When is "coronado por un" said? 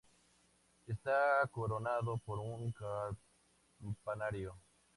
1.51-2.73